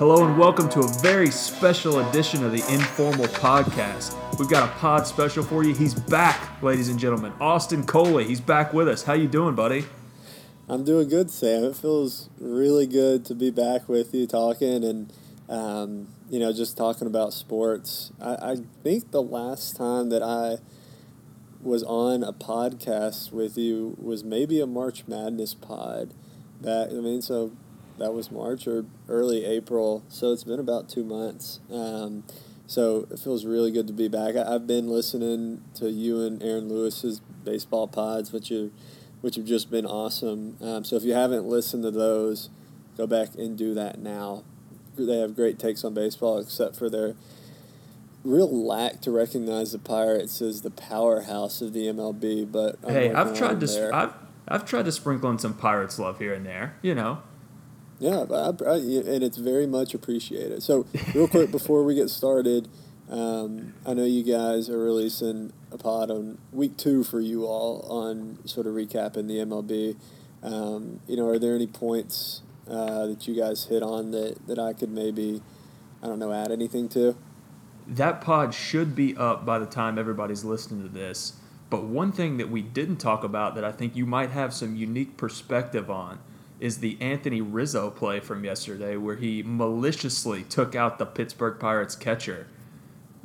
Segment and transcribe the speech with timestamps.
[0.00, 4.16] Hello and welcome to a very special edition of the Informal Podcast.
[4.38, 5.74] We've got a pod special for you.
[5.74, 7.34] He's back, ladies and gentlemen.
[7.38, 9.02] Austin Coley, he's back with us.
[9.02, 9.84] How you doing, buddy?
[10.70, 11.64] I'm doing good, Sam.
[11.64, 15.12] It feels really good to be back with you talking and
[15.50, 18.10] um, you know just talking about sports.
[18.18, 20.64] I, I think the last time that I
[21.60, 26.14] was on a podcast with you was maybe a March Madness pod.
[26.62, 27.52] That I mean, so
[28.00, 30.02] that was March or early April.
[30.08, 31.60] So it's been about two months.
[31.70, 32.24] Um,
[32.66, 34.36] so it feels really good to be back.
[34.36, 38.70] I, have been listening to you and Aaron Lewis's baseball pods, which are
[39.20, 40.56] which have just been awesome.
[40.62, 42.48] Um, so if you haven't listened to those,
[42.96, 44.44] go back and do that now.
[44.96, 47.16] They have great takes on baseball, except for their
[48.24, 52.50] real lack to recognize the Pirates as the powerhouse of the MLB.
[52.50, 54.14] But I'm hey, I've tried to I've
[54.48, 56.76] I've tried to sprinkle in some Pirates love here and there.
[56.80, 57.22] You know.
[58.00, 60.62] Yeah, I, I, and it's very much appreciated.
[60.62, 62.66] So, real quick before we get started,
[63.10, 67.82] um, I know you guys are releasing a pod on week two for you all
[67.90, 69.96] on sort of recapping the MLB.
[70.42, 74.58] Um, you know, are there any points uh, that you guys hit on that, that
[74.58, 75.42] I could maybe,
[76.02, 77.16] I don't know, add anything to?
[77.86, 81.34] That pod should be up by the time everybody's listening to this.
[81.68, 84.74] But one thing that we didn't talk about that I think you might have some
[84.74, 86.18] unique perspective on
[86.60, 91.96] is the Anthony Rizzo play from yesterday, where he maliciously took out the Pittsburgh Pirates
[91.96, 92.46] catcher,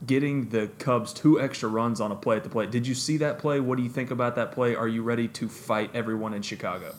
[0.07, 2.71] getting the Cubs two extra runs on a play at the plate.
[2.71, 3.59] Did you see that play?
[3.59, 4.73] What do you think about that play?
[4.73, 6.95] Are you ready to fight everyone in Chicago?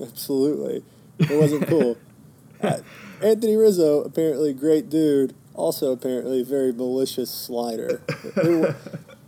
[0.00, 0.82] Absolutely.
[1.18, 1.98] It wasn't cool.
[2.62, 2.78] uh,
[3.22, 8.00] Anthony Rizzo, apparently great dude, also apparently very malicious slider.
[8.08, 8.76] It, it,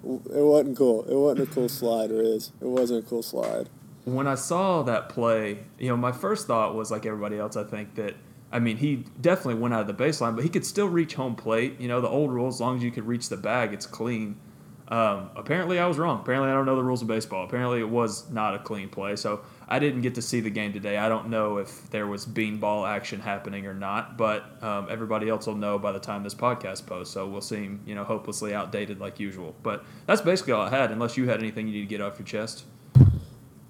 [0.03, 1.05] it wasn't cool.
[1.05, 2.23] It wasn't a cool slider.
[2.23, 3.69] Is it wasn't a cool slide
[4.07, 7.57] when I saw that play, you know, my first thought was like everybody else.
[7.57, 8.15] I think that
[8.53, 11.35] I mean he definitely went out of the baseline, but he could still reach home
[11.35, 11.81] plate.
[11.81, 14.41] You know, the old rule: as long as you could reach the bag, it's clean.
[14.89, 16.21] Um, apparently, I was wrong.
[16.21, 17.45] Apparently, I don't know the rules of baseball.
[17.45, 19.17] Apparently, it was not a clean play.
[19.17, 20.97] So I didn't get to see the game today.
[20.97, 25.49] I don't know if there was beanball action happening or not, but um, everybody else
[25.49, 27.13] will know by the time this podcast posts.
[27.13, 29.57] So we'll seem, you know, hopelessly outdated like usual.
[29.65, 30.93] But that's basically all I had.
[30.93, 32.63] Unless you had anything you need to get off your chest.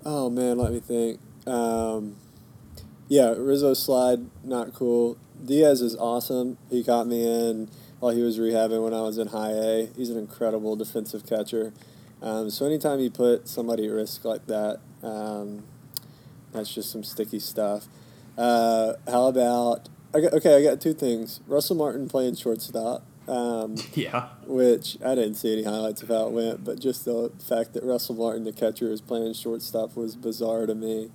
[0.08, 1.18] Oh man, let me think.
[1.48, 2.14] Um,
[3.08, 5.18] yeah, Rizzo slide not cool.
[5.44, 6.58] Diaz is awesome.
[6.70, 7.68] He caught me in
[7.98, 9.90] while he was rehabbing when I was in high A.
[9.96, 11.72] He's an incredible defensive catcher.
[12.22, 15.64] Um, so anytime you put somebody at risk like that, um,
[16.52, 17.88] that's just some sticky stuff.
[18.38, 20.54] Uh, how about okay?
[20.54, 21.40] I got two things.
[21.48, 23.04] Russell Martin playing shortstop.
[23.28, 24.28] Um, yeah.
[24.46, 27.82] Which I didn't see any highlights of how it went, but just the fact that
[27.82, 31.10] Russell Martin, the catcher, is playing shortstop was bizarre to me.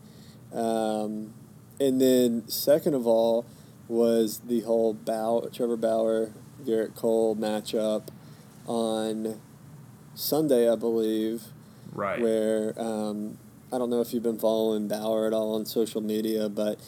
[0.54, 1.34] Um,
[1.80, 3.46] and then, second of all,
[3.88, 6.34] was the whole Bow, Trevor Bauer,
[6.64, 8.10] Gerrit Cole matchup
[8.68, 9.42] on
[10.14, 11.44] Sunday, I believe.
[11.94, 12.22] Right.
[12.22, 13.38] Where um,
[13.74, 16.80] I don't know if you've been following Bauer at all on social media, but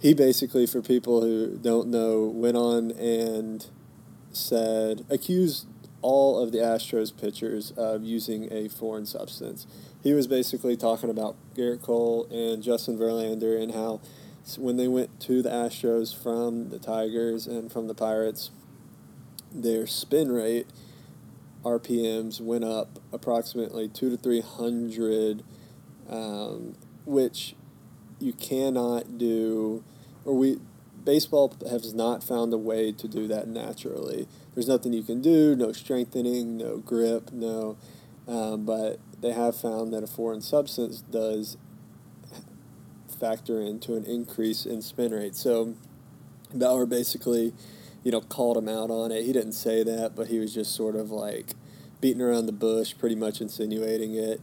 [0.00, 3.66] he basically, for people who don't know, went on and
[4.32, 5.66] said accused
[6.02, 9.66] all of the Astros pitchers of using a foreign substance.
[10.02, 14.00] He was basically talking about Gerrit Cole and Justin Verlander and how
[14.56, 18.50] when they went to the Astros from the Tigers and from the Pirates,
[19.52, 20.66] their spin rate
[21.64, 25.42] RPMs went up approximately two to three hundred,
[26.08, 26.74] um,
[27.04, 27.54] which
[28.18, 29.84] you cannot do,
[30.24, 30.58] or we
[31.04, 34.28] baseball has not found a way to do that naturally.
[34.54, 37.76] There's nothing you can do, no strengthening, no grip, no.
[38.28, 41.56] Um, but they have found that a foreign substance does
[43.18, 45.36] factor into an increase in spin rate.
[45.36, 45.74] So
[46.54, 47.52] Bauer basically,
[48.02, 49.24] you know, called him out on it.
[49.24, 51.54] He didn't say that, but he was just sort of like
[52.00, 54.40] beating around the bush, pretty much insinuating it.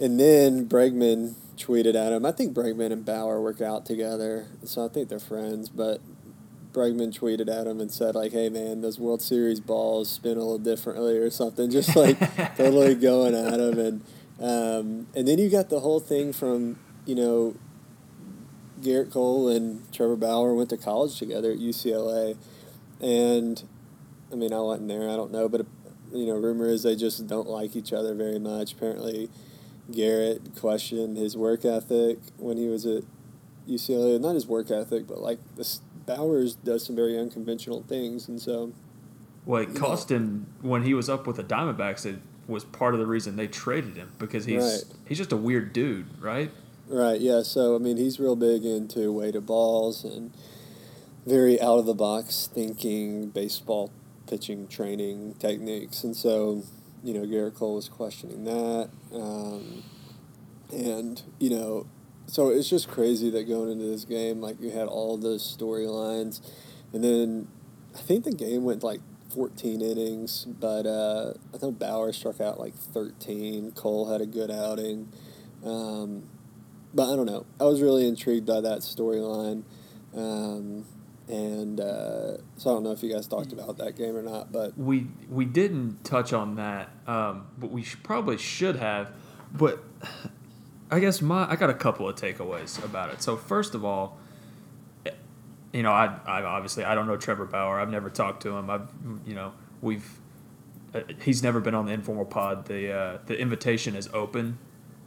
[0.00, 2.24] And then Bregman tweeted at him.
[2.24, 5.68] I think Bregman and Bauer work out together, so I think they're friends.
[5.68, 6.00] But
[6.72, 10.40] Bregman tweeted at him and said like, "Hey man, those World Series balls spin a
[10.40, 12.18] little differently or something," just like
[12.56, 13.78] totally going at him.
[13.78, 14.04] And
[14.40, 17.54] um, and then you got the whole thing from you know
[18.80, 22.36] Gerrit Cole and Trevor Bauer went to college together at UCLA,
[23.00, 23.62] and
[24.32, 25.66] I mean I wasn't there, I don't know, but
[26.12, 28.72] you know rumor is they just don't like each other very much.
[28.72, 29.30] Apparently
[29.92, 33.04] Gerrit questioned his work ethic when he was at
[33.68, 34.20] UCLA.
[34.20, 38.72] Not his work ethic, but like this Bowers does some very unconventional things, and so.
[39.44, 42.06] Well, it cost him when he was up with the Diamondbacks.
[42.06, 44.96] It was part of the reason they traded him because he's right.
[45.06, 46.50] he's just a weird dude, right?
[46.88, 47.20] Right.
[47.20, 47.42] Yeah.
[47.42, 50.32] So I mean, he's real big into weighted balls and
[51.26, 53.90] very out of the box thinking baseball
[54.26, 56.04] pitching training techniques.
[56.04, 56.62] And so,
[57.02, 58.90] you know, Gerrit Cole was questioning that.
[59.12, 59.82] Um,
[60.72, 61.86] and, you know,
[62.26, 66.40] so it's just crazy that going into this game, like you had all those storylines.
[66.92, 67.48] And then
[67.94, 69.00] I think the game went like
[69.34, 73.72] 14 innings, but uh, I think Bauer struck out like 13.
[73.72, 75.12] Cole had a good outing.
[75.64, 76.24] Um,
[76.94, 77.46] but I don't know.
[77.60, 79.64] I was really intrigued by that storyline.
[80.14, 80.84] Um,
[81.28, 84.52] and uh, so I don't know if you guys talked about that game or not,
[84.52, 89.10] but we we didn't touch on that, um, but we should, probably should have.
[89.52, 89.82] But
[90.90, 93.22] I guess my I got a couple of takeaways about it.
[93.22, 94.18] So first of all,
[95.72, 97.80] you know, I, I obviously I don't know Trevor Bauer.
[97.80, 98.68] I've never talked to him.
[98.68, 98.88] I've
[99.24, 100.18] you know we've
[100.94, 102.66] uh, he's never been on the informal pod.
[102.66, 104.58] The uh, the invitation is open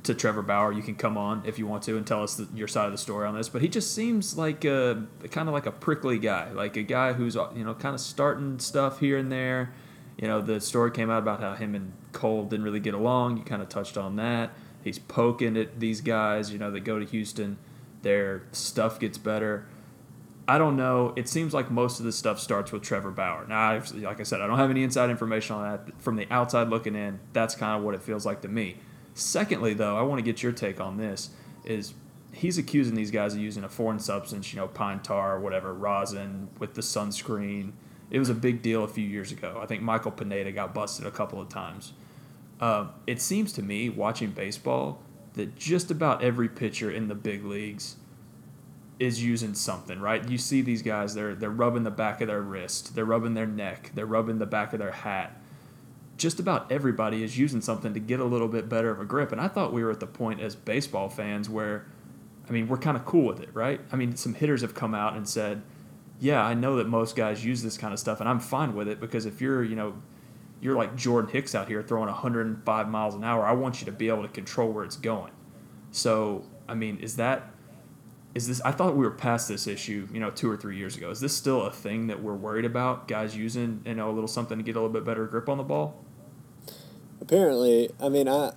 [0.06, 0.72] to Trevor Bauer.
[0.72, 2.92] You can come on if you want to and tell us the, your side of
[2.92, 3.50] the story on this.
[3.50, 7.14] But he just seems like a kind of like a prickly guy, like a guy
[7.14, 9.74] who's you know kind of starting stuff here and there.
[10.18, 13.38] You know, the story came out about how him and Cole didn't really get along.
[13.38, 14.52] You kind of touched on that.
[14.84, 17.58] He's poking at these guys, you know, that go to Houston.
[18.02, 19.66] Their stuff gets better.
[20.48, 21.12] I don't know.
[21.16, 23.46] It seems like most of this stuff starts with Trevor Bauer.
[23.48, 26.02] Now, I've, like I said, I don't have any inside information on that.
[26.02, 28.78] From the outside looking in, that's kind of what it feels like to me.
[29.16, 31.30] Secondly, though, I want to get your take on this.
[31.64, 31.94] Is
[32.34, 36.50] he's accusing these guys of using a foreign substance, you know, pine tar whatever, rosin
[36.60, 37.72] with the sunscreen.
[38.12, 39.58] It was a big deal a few years ago.
[39.62, 41.94] I think Michael Pineda got busted a couple of times.
[42.60, 45.02] Uh, it seems to me, watching baseball,
[45.34, 47.96] that just about every pitcher in the big leagues
[49.00, 50.28] is using something, right?
[50.30, 53.48] You see these guys, they're they're rubbing the back of their wrist, they're rubbing their
[53.48, 55.42] neck, they're rubbing the back of their hat
[56.18, 59.32] just about everybody is using something to get a little bit better of a grip.
[59.32, 61.86] And I thought we were at the point as baseball fans where,
[62.48, 63.82] I mean, we're kind of cool with it, right?
[63.92, 65.62] I mean, some hitters have come out and said,
[66.20, 68.88] yeah, I know that most guys use this kind of stuff, and I'm fine with
[68.88, 70.02] it because if you're, you know,
[70.62, 73.92] you're like Jordan Hicks out here throwing 105 miles an hour, I want you to
[73.92, 75.32] be able to control where it's going.
[75.92, 77.52] So, I mean, is that
[78.34, 80.96] is this I thought we were past this issue, you know, 2 or 3 years
[80.98, 81.10] ago.
[81.10, 84.28] Is this still a thing that we're worried about guys using, you know, a little
[84.28, 86.05] something to get a little bit better grip on the ball?
[87.22, 88.54] Apparently, I mean, I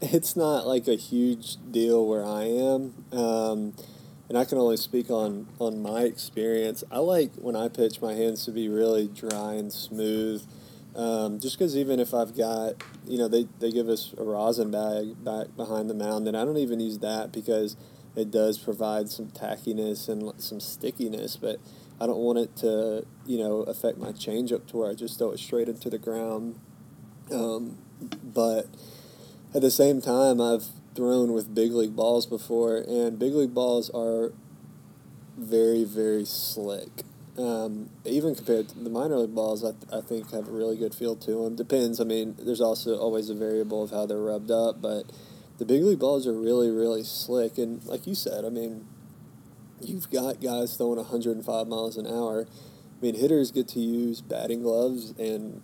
[0.00, 3.74] it's not like a huge deal where I am, um,
[4.28, 6.82] and I can only speak on on my experience.
[6.90, 10.44] I like when I pitch my hands to be really dry and smooth.
[10.94, 12.74] Um, just because even if I've got,
[13.06, 16.44] you know, they, they give us a rosin bag back behind the mound, and I
[16.44, 17.76] don't even use that because
[18.14, 21.60] it does provide some tackiness and some stickiness, but
[21.98, 25.30] I don't want it to, you know, affect my changeup to where I just throw
[25.30, 26.58] it straight into the ground.
[27.32, 27.78] Um,
[28.22, 28.66] but
[29.54, 30.64] at the same time, I've
[30.94, 34.32] thrown with big league balls before, and big league balls are
[35.36, 37.04] very, very slick.
[37.38, 40.76] Um, even compared to the minor league balls, I, th- I think have a really
[40.76, 41.56] good feel to them.
[41.56, 41.98] Depends.
[42.00, 45.04] I mean, there's also always a variable of how they're rubbed up, but
[45.58, 47.56] the big league balls are really, really slick.
[47.56, 48.86] And like you said, I mean,
[49.80, 52.46] you've got guys throwing 105 miles an hour.
[52.46, 55.62] I mean, hitters get to use batting gloves and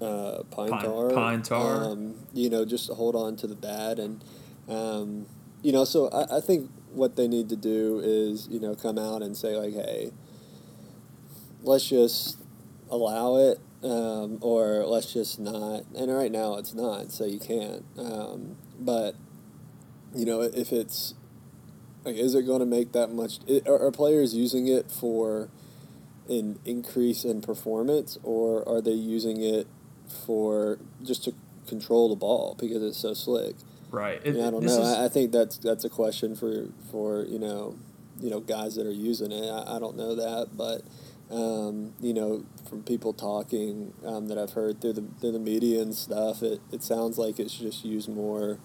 [0.00, 1.10] uh, pine, pine, tar.
[1.10, 1.84] Pine tar.
[1.84, 3.98] Um, you know, just hold on to the bat.
[3.98, 4.22] And,
[4.68, 5.26] um,
[5.62, 8.98] you know, so I, I think what they need to do is, you know, come
[8.98, 10.12] out and say, like, hey,
[11.62, 12.38] let's just
[12.90, 15.84] allow it um, or let's just not.
[15.96, 17.84] And right now it's not, so you can't.
[17.98, 19.14] Um, but,
[20.14, 21.14] you know, if it's,
[22.04, 23.40] like, is it going to make that much?
[23.66, 25.50] Are, are players using it for
[26.28, 29.66] an increase in performance or are they using it
[30.26, 31.34] for just to
[31.66, 33.54] control the ball because it's so slick.
[33.90, 34.20] Right.
[34.24, 34.82] It, I don't know.
[34.82, 34.98] Is...
[34.98, 37.76] I think that's that's a question for for you know
[38.20, 39.48] you know guys that are using it.
[39.48, 40.82] I, I don't know that, but
[41.30, 45.80] um, you know from people talking um, that I've heard through the through the media
[45.80, 48.58] and stuff, it, it sounds like it's just used more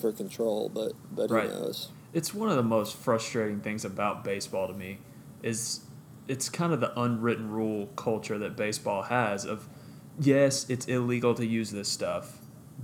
[0.00, 0.68] for control.
[0.68, 1.48] But but right.
[1.48, 1.88] who knows?
[2.12, 4.98] It's one of the most frustrating things about baseball to me
[5.42, 5.80] is
[6.28, 9.68] it's kind of the unwritten rule culture that baseball has of
[10.18, 12.38] yes, it's illegal to use this stuff,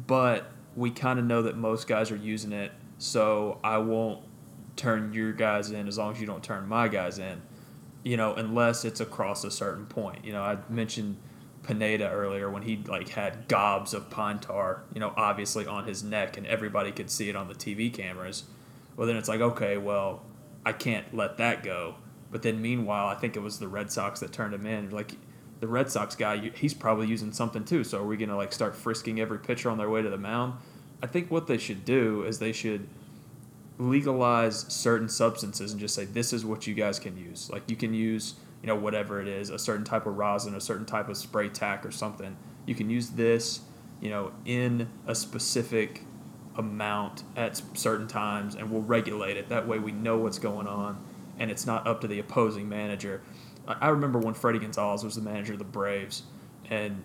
[0.06, 4.25] but we kind of know that most guys are using it, so I won't
[4.76, 7.42] turn your guys in as long as you don't turn my guys in,
[8.02, 10.25] you know, unless it's across a certain point.
[10.25, 11.18] You know, I mentioned
[11.62, 16.02] Pineda earlier when he like had gobs of pine tar, you know, obviously on his
[16.02, 18.44] neck and everybody could see it on the TV cameras.
[18.96, 20.22] Well, then it's like, okay, well,
[20.64, 21.96] I can't let that go.
[22.30, 24.90] But then meanwhile, I think it was the Red Sox that turned him in.
[24.90, 25.16] Like
[25.61, 27.85] the Red Sox guy, he's probably using something too.
[27.85, 30.19] So are we going to like start frisking every pitcher on their way to the
[30.19, 30.55] mound?
[31.02, 32.88] I think what they should do is they should
[33.79, 37.50] legalize certain substances and just say this is what you guys can use.
[37.50, 40.61] Like you can use you know, whatever it is, a certain type of rosin, a
[40.61, 42.37] certain type of spray tack or something.
[42.67, 43.61] You can use this,
[44.00, 46.05] you know, in a specific
[46.57, 49.49] amount at certain times and we'll regulate it.
[49.49, 51.02] That way we know what's going on
[51.38, 53.23] and it's not up to the opposing manager.
[53.67, 56.25] I remember when Fredi Gonzalez was the manager of the Braves
[56.69, 57.02] and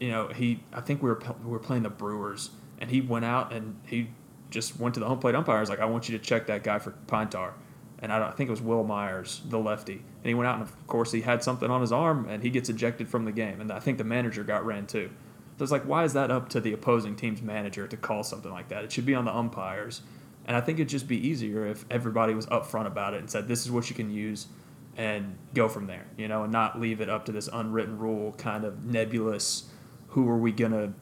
[0.00, 3.24] you know, he I think we were we were playing the Brewers and he went
[3.24, 4.10] out and he
[4.50, 5.60] just went to the home plate umpire.
[5.60, 7.54] was like, I want you to check that guy for pine tar.
[8.00, 9.94] And I, I think it was Will Myers, the lefty.
[9.94, 12.50] And he went out and, of course, he had something on his arm and he
[12.50, 13.60] gets ejected from the game.
[13.60, 15.10] And I think the manager got ran too.
[15.56, 18.50] So it's like, why is that up to the opposing team's manager to call something
[18.50, 18.84] like that?
[18.84, 20.02] It should be on the umpires.
[20.44, 23.46] And I think it'd just be easier if everybody was upfront about it and said,
[23.46, 24.48] this is what you can use
[24.96, 28.32] and go from there, you know, and not leave it up to this unwritten rule
[28.32, 29.64] kind of nebulous
[30.08, 30.92] who are we going to,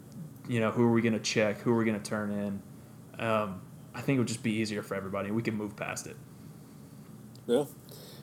[0.49, 2.62] you know, who are we going to check, who are we going to turn in
[3.20, 3.61] um,
[3.94, 6.16] I think it would just be easier for everybody, we can move past it.
[7.47, 7.64] Yeah,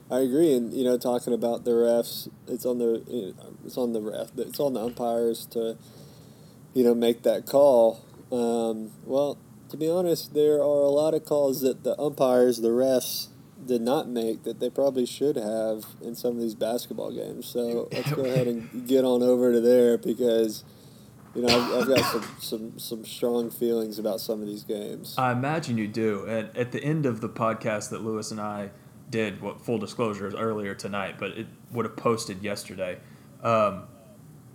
[0.09, 0.55] I agree.
[0.55, 4.59] And you know, talking about the refs, it's on the it's on the ref, it's
[4.59, 5.77] on the umpires to,
[6.73, 8.03] you know, make that call.
[8.31, 9.37] Um, well,
[9.69, 13.27] to be honest, there are a lot of calls that the umpires, the refs,
[13.65, 17.45] did not make that they probably should have in some of these basketball games.
[17.45, 20.63] So let's go ahead and get on over to there because
[21.35, 25.13] you know, I've, I've got some, some, some strong feelings about some of these games.
[25.17, 26.25] I imagine you do.
[26.25, 28.71] And at the end of the podcast that Lewis and I
[29.09, 32.97] did, what full disclosure is earlier tonight, but it would have posted yesterday.
[33.43, 33.83] Um,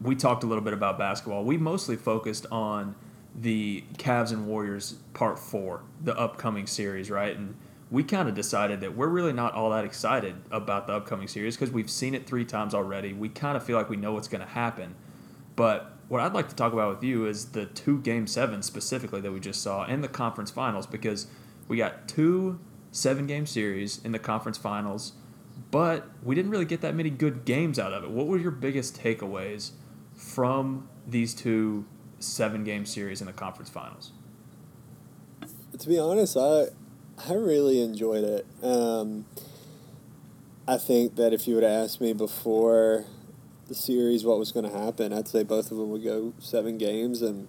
[0.00, 1.44] we talked a little bit about basketball.
[1.44, 2.96] We mostly focused on
[3.34, 7.36] the Cavs and Warriors part four, the upcoming series, right?
[7.36, 7.54] And
[7.92, 11.56] we kind of decided that we're really not all that excited about the upcoming series
[11.56, 13.12] because we've seen it three times already.
[13.12, 14.94] We kind of feel like we know what's going to happen.
[15.56, 19.20] But what I'd like to talk about with you is the two game sevens specifically
[19.20, 21.26] that we just saw and the conference finals because
[21.68, 22.58] we got two
[22.92, 25.12] seven game series in the conference finals,
[25.70, 28.10] but we didn't really get that many good games out of it.
[28.10, 29.72] What were your biggest takeaways
[30.14, 31.84] from these two
[32.20, 34.12] seven game series in the conference finals?
[35.78, 36.68] To be honest, I
[37.28, 38.46] I really enjoyed it.
[38.64, 39.26] Um,
[40.66, 43.04] I think that if you would have asked me before
[43.68, 45.12] the series, what was going to happen.
[45.12, 47.46] I'd say both of them would go seven games, and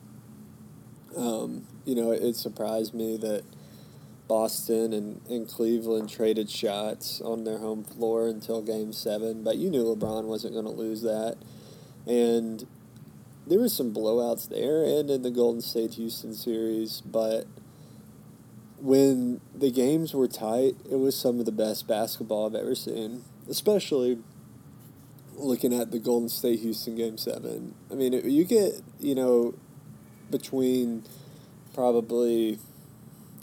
[1.17, 3.43] um, you know, it, it surprised me that
[4.27, 9.43] Boston and, and Cleveland traded shots on their home floor until Game Seven.
[9.43, 11.37] But you knew LeBron wasn't going to lose that,
[12.05, 12.67] and
[13.47, 17.47] there was some blowouts there and in the Golden State Houston series, but
[18.83, 23.23] when the games were tight, it was some of the best basketball I've ever seen,
[23.49, 24.17] especially
[25.35, 27.75] looking at the Golden State Houston game seven.
[27.89, 29.55] I mean, you get you know
[30.29, 31.03] between
[31.73, 32.59] probably,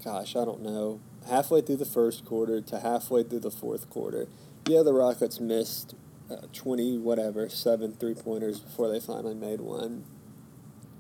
[0.05, 4.29] gosh, I don't know, halfway through the first quarter to halfway through the fourth quarter.
[4.69, 5.95] Yeah, the Rockets missed
[6.31, 10.05] uh, twenty whatever seven three pointers before they finally made one,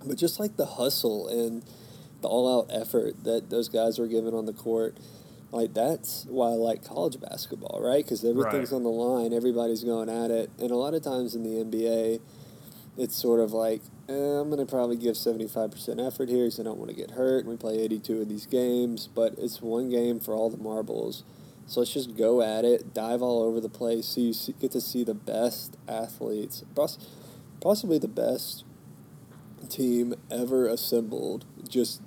[0.02, 1.62] but just like the hustle and
[2.22, 4.96] the all out effort that those guys were giving on the court
[5.52, 8.04] like that's why I like college basketball, right?
[8.04, 8.76] Because everything's right.
[8.76, 12.20] on the line, everybody's going at it, and a lot of times in the NBA,
[12.96, 16.44] it's sort of like eh, I'm going to probably give seventy five percent effort here
[16.44, 17.40] because I don't want to get hurt.
[17.40, 20.62] And we play eighty two of these games, but it's one game for all the
[20.62, 21.24] marbles.
[21.66, 24.72] So let's just go at it, dive all over the place, so you see, get
[24.72, 26.64] to see the best athletes,
[27.60, 28.64] possibly the best
[29.68, 32.02] team ever assembled, just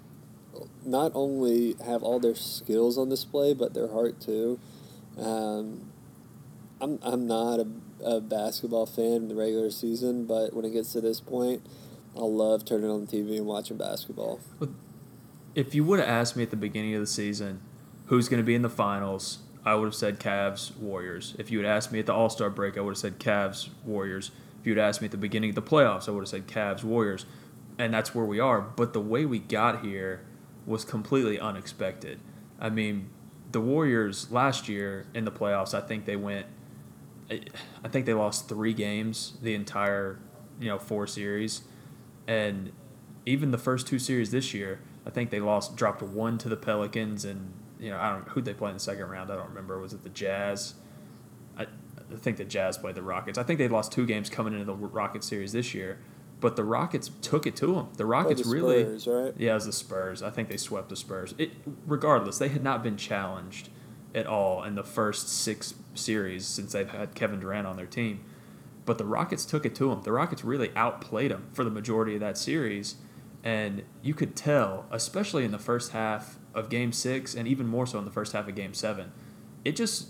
[0.86, 4.60] not only have all their skills on display, but their heart too.
[5.17, 5.91] Um,
[6.81, 7.67] I'm, I'm not a,
[8.03, 11.65] a basketball fan in the regular season, but when it gets to this point,
[12.15, 14.39] I love turning on the TV and watching basketball.
[15.55, 17.62] If you would have asked me at the beginning of the season
[18.07, 21.36] who's going to be in the finals, I would have said Cavs, Warriors.
[21.38, 23.69] If you had asked me at the All Star break, I would have said Cavs,
[23.86, 24.31] Warriors.
[24.60, 26.48] If you had asked me at the beginning of the playoffs, I would have said
[26.48, 27.25] Cavs, Warriors.
[27.77, 28.62] And that's where we are.
[28.62, 30.22] But the way we got here
[30.65, 32.20] was completely unexpected.
[32.60, 33.10] I mean,
[33.51, 36.48] the Warriors last year in the playoffs, I think they went.
[37.29, 40.20] I think they lost three games the entire,
[40.60, 41.62] you know, four series,
[42.27, 42.72] and
[43.25, 46.58] even the first two series this year, I think they lost, dropped one to the
[46.58, 49.32] Pelicans, and you know, I don't who they play in the second round.
[49.32, 49.79] I don't remember.
[49.79, 50.75] Was it the Jazz?
[51.58, 53.38] I, I think the Jazz played the Rockets.
[53.38, 56.00] I think they lost two games coming into the Rocket series this year,
[56.43, 57.88] but the Rockets took it to them.
[57.95, 59.33] The Rockets the really, right?
[59.38, 60.21] yeah, it was the Spurs.
[60.21, 61.33] I think they swept the Spurs.
[61.38, 61.51] It,
[61.88, 63.69] regardless, they had not been challenged
[64.13, 68.25] at all in the first six series since they've had Kevin Durant on their team.
[68.83, 70.01] But the Rockets took it to them.
[70.03, 72.97] The Rockets really outplayed them for the majority of that series,
[73.41, 77.88] and you could tell, especially in the first half of Game Six, and even more
[77.88, 79.13] so in the first half of Game Seven.
[79.63, 80.09] It just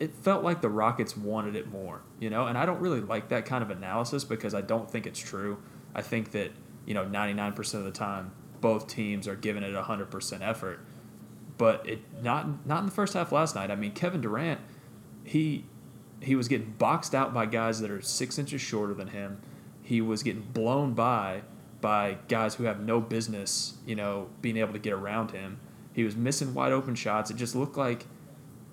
[0.00, 3.28] it felt like the Rockets wanted it more, you know, and I don't really like
[3.28, 5.58] that kind of analysis because I don't think it's true.
[5.94, 6.50] I think that,
[6.84, 10.80] you know, 99% of the time both teams are giving it 100% effort.
[11.56, 13.70] But it not not in the first half last night.
[13.70, 14.60] I mean, Kevin Durant,
[15.22, 15.66] he
[16.20, 19.40] he was getting boxed out by guys that are 6 inches shorter than him.
[19.82, 21.42] He was getting blown by
[21.80, 25.60] by guys who have no business, you know, being able to get around him.
[25.92, 27.30] He was missing wide open shots.
[27.30, 28.06] It just looked like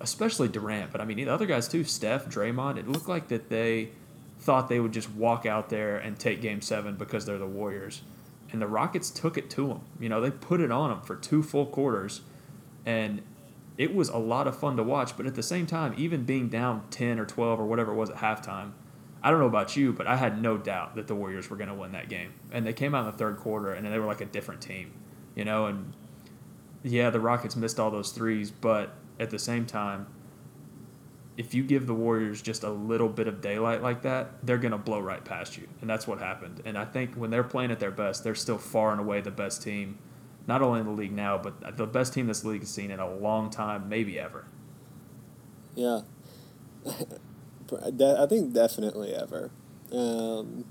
[0.02, 3.48] especially Durant, but I mean the other guys too, Steph, Draymond, it looked like that
[3.48, 3.90] they
[4.38, 8.02] thought they would just walk out there and take game 7 because they're the Warriors.
[8.50, 9.80] And the Rockets took it to them.
[9.98, 12.22] You know, they put it on them for two full quarters
[12.84, 13.22] and
[13.78, 16.48] it was a lot of fun to watch, but at the same time, even being
[16.48, 18.72] down 10 or 12 or whatever it was at halftime,
[19.22, 21.68] I don't know about you, but I had no doubt that the Warriors were going
[21.68, 22.34] to win that game.
[22.50, 24.92] And they came out in the third quarter and they were like a different team,
[25.34, 25.92] you know, and
[26.82, 30.06] yeah, the Rockets missed all those threes, but at the same time,
[31.36, 34.72] if you give the Warriors just a little bit of daylight like that, they're going
[34.72, 35.66] to blow right past you.
[35.80, 36.60] And that's what happened.
[36.64, 39.30] And I think when they're playing at their best, they're still far and away the
[39.30, 39.98] best team,
[40.46, 43.00] not only in the league now, but the best team this league has seen in
[43.00, 44.44] a long time, maybe ever.
[45.74, 46.00] Yeah.
[46.86, 49.50] I think definitely ever.
[49.90, 50.66] Um,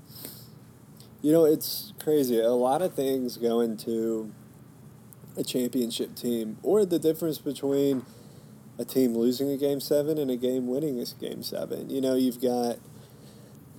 [1.22, 2.38] you know, it's crazy.
[2.40, 4.32] A lot of things go into
[5.36, 8.04] a championship team, or the difference between
[8.82, 11.88] a team losing a game seven and a game winning a game seven.
[11.88, 12.78] You know, you've got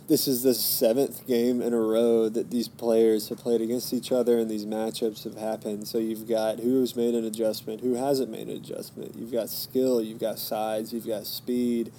[0.07, 4.11] this is the seventh game in a row that these players have played against each
[4.11, 5.87] other and these matchups have happened.
[5.87, 9.15] So you've got who's made an adjustment, who hasn't made an adjustment.
[9.15, 11.91] You've got skill, you've got size, you've got speed,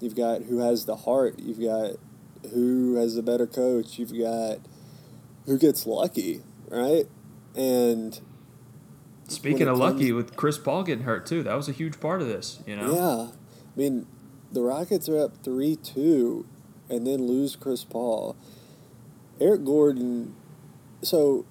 [0.00, 1.92] you've got who has the heart, you've got
[2.52, 4.58] who has the better coach, you've got
[5.46, 7.04] who gets lucky, right?
[7.54, 8.20] And
[9.32, 12.28] Speaking of lucky, with Chris Paul getting hurt too, that was a huge part of
[12.28, 12.60] this.
[12.66, 12.94] You know.
[12.94, 14.06] Yeah, I mean,
[14.52, 16.46] the Rockets are up three two,
[16.88, 18.36] and then lose Chris Paul.
[19.40, 20.34] Eric Gordon.
[21.02, 21.44] So,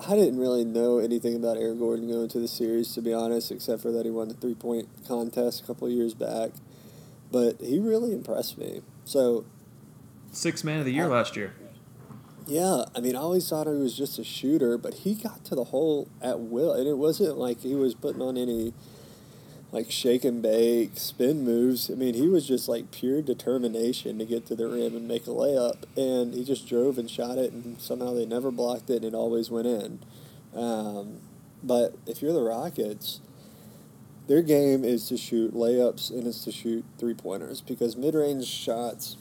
[0.00, 3.52] I didn't really know anything about Eric Gordon going to the series, to be honest,
[3.52, 6.50] except for that he won the three point contest a couple years back.
[7.30, 8.82] But he really impressed me.
[9.04, 9.44] So.
[10.32, 11.54] Six man of the year I, last year.
[12.46, 15.54] Yeah, I mean, I always thought he was just a shooter, but he got to
[15.54, 18.74] the hole at will, and it wasn't like he was putting on any
[19.70, 21.90] like shake and bake spin moves.
[21.90, 25.26] I mean, he was just like pure determination to get to the rim and make
[25.26, 28.96] a layup, and he just drove and shot it, and somehow they never blocked it,
[28.96, 30.00] and it always went in.
[30.54, 31.20] Um,
[31.62, 33.20] but if you're the Rockets,
[34.26, 38.46] their game is to shoot layups and it's to shoot three pointers because mid range
[38.46, 39.16] shots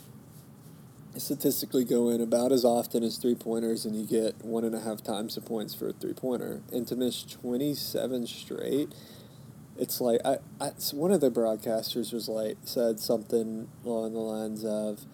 [1.17, 4.79] statistically go in about as often as three pointers, and you get one and a
[4.79, 6.61] half times the points for a three pointer.
[6.71, 8.93] And to miss 27 straight,
[9.77, 14.63] it's like I, I one of the broadcasters was like said something along the lines
[14.63, 15.05] of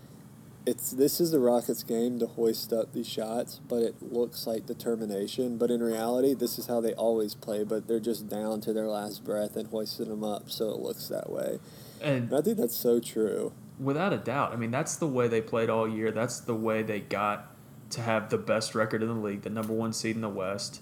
[0.65, 4.65] it's this is the Rockets game to hoist up these shots, but it looks like
[4.65, 5.57] determination.
[5.57, 7.63] But in reality, this is how they always play.
[7.63, 11.07] But they're just down to their last breath and hoisting them up, so it looks
[11.07, 11.59] that way.
[12.01, 14.53] And, and I think that's so true without a doubt.
[14.53, 16.11] I mean, that's the way they played all year.
[16.11, 17.53] That's the way they got
[17.91, 20.81] to have the best record in the league, the number one seed in the West.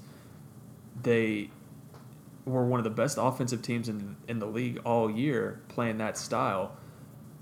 [1.01, 1.49] They
[2.45, 6.17] were one of the best offensive teams in in the league all year playing that
[6.17, 6.75] style.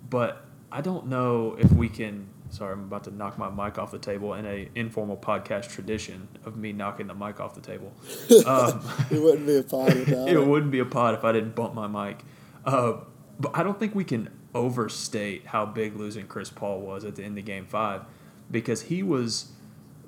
[0.10, 2.28] But I don't know if we can.
[2.50, 6.28] Sorry, I'm about to knock my mic off the table in a informal podcast tradition
[6.46, 7.92] of me knocking the mic off the table.
[8.46, 10.36] Um, it wouldn't be a pod without it.
[10.36, 12.20] It wouldn't be a pod if I didn't bump my mic.
[12.66, 12.98] Uh,
[13.40, 17.24] but I don't think we can overstate how big losing Chris Paul was at the
[17.24, 18.04] end of game five
[18.52, 19.52] because he was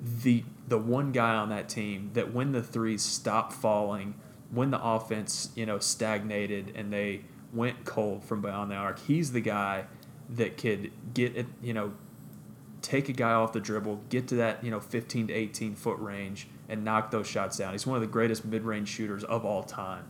[0.00, 4.14] the the one guy on that team that when the threes stopped falling,
[4.50, 9.32] when the offense, you know, stagnated and they went cold from beyond the arc, he's
[9.32, 9.84] the guy
[10.30, 11.92] that could get it, you know,
[12.82, 15.98] take a guy off the dribble, get to that, you know, 15 to 18 foot
[16.00, 17.72] range and knock those shots down.
[17.72, 20.04] He's one of the greatest mid-range shooters of all time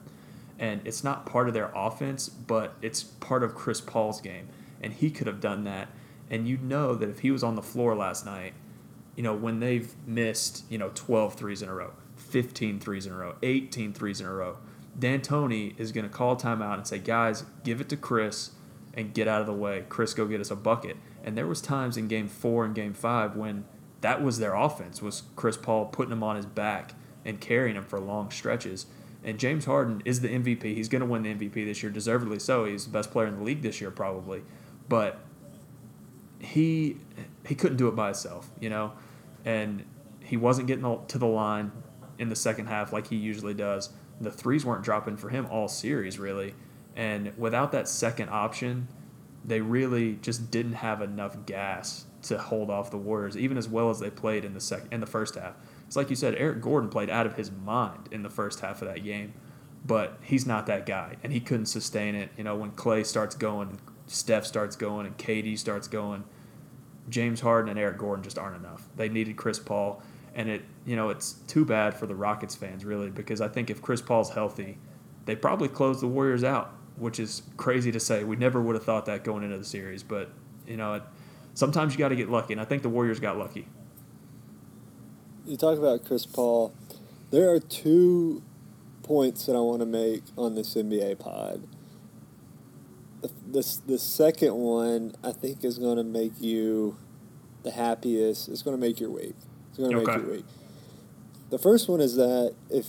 [0.58, 4.48] and it's not part of their offense, but it's part of Chris Paul's game,
[4.82, 5.88] and he could have done that.
[6.30, 8.54] And you know that if he was on the floor last night,
[9.14, 13.12] you know when they've missed you know 12 threes in a row, 15 threes in
[13.12, 14.58] a row, 18 threes in a row,
[14.98, 18.52] D'Antoni is going to call timeout and say, guys, give it to Chris
[18.94, 19.84] and get out of the way.
[19.88, 20.96] Chris, go get us a bucket.
[21.22, 23.64] And there was times in Game Four and Game Five when
[24.00, 27.84] that was their offense was Chris Paul putting him on his back and carrying him
[27.84, 28.86] for long stretches.
[29.26, 30.62] And James Harden is the MVP.
[30.62, 32.64] He's going to win the MVP this year, deservedly so.
[32.64, 34.42] He's the best player in the league this year, probably.
[34.88, 35.18] But
[36.38, 36.96] he
[37.44, 38.92] he couldn't do it by himself, you know,
[39.44, 39.84] and
[40.20, 41.72] he wasn't getting to the line
[42.18, 43.90] in the second half like he usually does.
[44.20, 46.54] The threes weren't dropping for him all series, really.
[46.94, 48.88] And without that second option,
[49.44, 53.90] they really just didn't have enough gas to hold off the Warriors, even as well
[53.90, 55.54] as they played in the sec- in the first half.
[55.86, 58.82] It's like you said, Eric Gordon played out of his mind in the first half
[58.82, 59.34] of that game,
[59.84, 62.30] but he's not that guy, and he couldn't sustain it.
[62.36, 66.24] You know, when Clay starts going, Steph starts going, and KD starts going,
[67.08, 68.88] James Harden and Eric Gordon just aren't enough.
[68.96, 70.02] They needed Chris Paul,
[70.34, 73.70] and it you know it's too bad for the Rockets fans really because I think
[73.70, 74.78] if Chris Paul's healthy,
[75.24, 78.24] they probably close the Warriors out, which is crazy to say.
[78.24, 80.30] We never would have thought that going into the series, but
[80.66, 81.02] you know, it,
[81.54, 83.68] sometimes you got to get lucky, and I think the Warriors got lucky.
[85.46, 86.72] You talk about Chris Paul.
[87.30, 88.42] There are two
[89.02, 91.62] points that I want to make on this NBA pod.
[93.22, 96.96] The, the, the second one I think is going to make you
[97.62, 98.48] the happiest.
[98.48, 99.34] It's going to make your week.
[99.70, 100.16] It's going to Okay.
[100.16, 100.44] make your week.
[101.50, 102.86] The first one is that if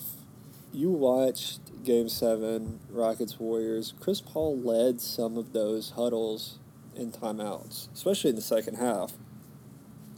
[0.74, 6.58] you watched Game 7, Rockets Warriors, Chris Paul led some of those huddles
[6.96, 9.14] in timeouts, especially in the second half.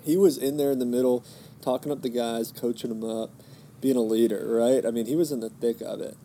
[0.04, 1.24] He was in there in the middle,
[1.62, 3.32] talking up the guys, coaching them up,
[3.82, 4.86] being a leader, right?
[4.86, 6.18] I mean, he was in the thick of it.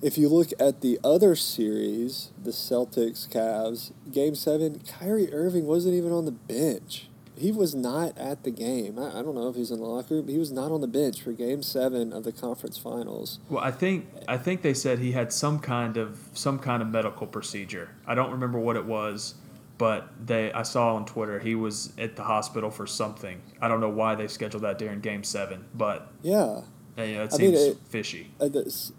[0.00, 5.94] If you look at the other series, the Celtics Cavs, game seven, Kyrie Irving wasn't
[5.94, 7.08] even on the bench.
[7.36, 8.98] He was not at the game.
[8.98, 10.28] I, I don't know if he's in the locker room.
[10.28, 13.38] He was not on the bench for game seven of the conference finals.
[13.48, 16.88] Well, I think I think they said he had some kind of some kind of
[16.88, 17.90] medical procedure.
[18.06, 19.34] I don't remember what it was,
[19.78, 23.40] but they I saw on Twitter he was at the hospital for something.
[23.60, 26.62] I don't know why they scheduled that during Game Seven, but Yeah.
[26.96, 28.30] you know, it I mean, seems it- fishy.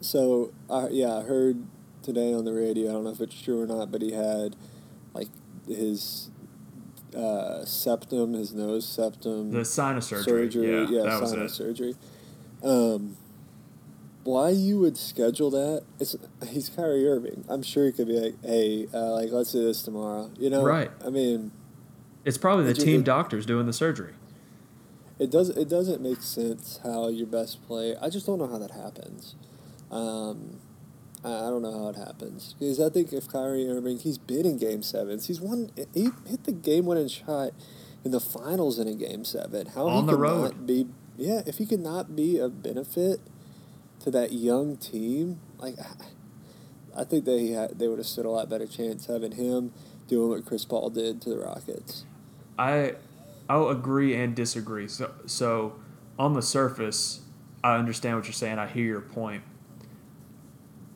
[0.02, 1.62] So, uh, yeah, I heard
[2.02, 2.90] today on the radio.
[2.90, 4.56] I don't know if it's true or not, but he had
[5.14, 5.28] like
[5.68, 6.30] his
[7.16, 11.96] uh, septum, his nose septum The sinus surgery, yeah, yeah, that was sinus surgery.
[12.64, 13.18] Um,
[14.24, 15.84] why you would schedule that?
[16.00, 16.16] It's
[16.50, 17.46] he's Kyrie Irving.
[17.50, 20.30] I'm sure he could be like, hey, uh, like let's do this tomorrow.
[20.38, 20.92] You know, Right.
[21.06, 21.52] I mean,
[22.26, 24.14] It's probably the team it- doctors doing the surgery.
[25.18, 27.98] it does it doesn't make sense how your best player.
[28.02, 29.36] I just don't know how that happens.
[29.92, 30.60] Um,
[31.24, 34.46] I I don't know how it happens because I think if Kyrie Irving, he's been
[34.46, 35.28] in Game Sevens.
[35.28, 35.72] He's won.
[35.94, 37.52] He hit the game winning shot
[38.06, 39.68] in the finals in a Game Seven.
[39.68, 40.42] How On he the could road.
[40.44, 40.88] not be?
[41.18, 43.20] Yeah, if he could not be a benefit
[44.02, 45.76] to that young team, like
[46.96, 49.74] I think they had, they would have stood a lot better chance having him
[50.08, 52.06] doing what Chris Paul did to the Rockets.
[52.58, 52.96] I
[53.50, 54.88] I'll agree and disagree.
[54.88, 55.76] So so
[56.18, 57.22] on the surface,
[57.64, 58.60] I understand what you're saying.
[58.60, 59.44] I hear your point.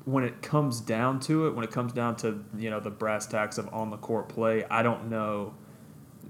[0.05, 3.25] When it comes down to it, when it comes down to you know the brass
[3.25, 5.53] tacks of on the court play, I don't know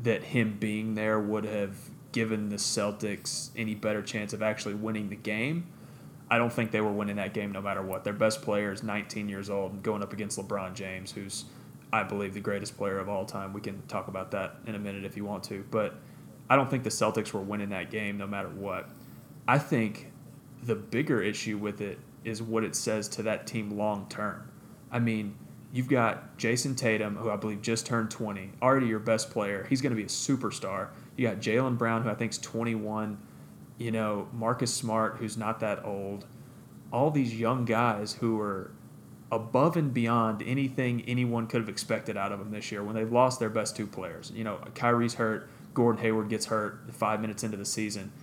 [0.03, 1.75] that him being there would have
[2.11, 5.65] given the Celtics any better chance of actually winning the game.
[6.33, 8.03] I don't think they were winning that game no matter what.
[8.03, 11.45] Their best player is 19 years old and going up against LeBron James, who's,
[11.91, 13.53] I believe, the greatest player of all time.
[13.53, 15.63] We can talk about that in a minute if you want to.
[15.69, 15.93] But
[16.49, 18.89] I don't think the Celtics were winning that game no matter what.
[19.47, 20.11] I think
[20.63, 24.49] the bigger issue with it is what it says to that team long term.
[24.91, 25.35] I mean,
[25.71, 29.67] you've got Jayson Tatum, who I believe just turned 20, already your best player.
[29.69, 30.87] He's going to be a superstar.
[31.15, 33.19] You got Jaylen Brown, who I think is 21.
[33.83, 36.25] You know, Marcus Smart, who's not that old.
[36.93, 38.71] All these young guys who are
[39.29, 43.11] above and beyond anything anyone could have expected out of them this year when they've
[43.11, 44.31] lost their best two players.
[44.33, 48.13] You know, Kyrie's hurt, Gordon Hayward gets hurt five minutes into the season.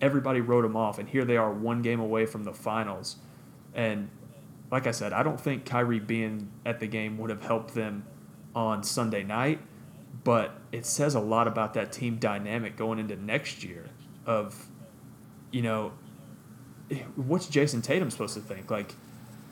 [0.00, 3.16] Everybody wrote them off, and here they are one game away from the finals.
[3.74, 4.10] And
[4.70, 8.04] like I said, I don't think Kyrie being at the game would have helped them
[8.54, 9.58] on Sunday night,
[10.22, 13.86] but it says a lot about that team dynamic going into next year
[14.24, 14.68] of,
[15.50, 15.92] you know,
[17.16, 18.70] what's Jayson Tatum supposed to think?
[18.70, 18.94] Like,